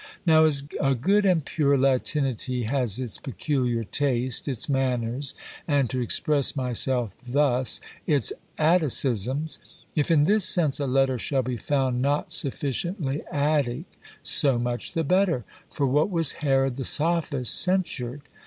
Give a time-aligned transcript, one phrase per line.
[0.25, 5.35] Now as a good and pure Latinity has its peculiar taste, its manners,
[5.67, 9.59] and, to express myself thus, its Atticisms;
[9.93, 13.85] if in this sense a letter shall be found not sufficiently Attic,
[14.23, 18.21] so much the better; for what was Herod the sophist censured?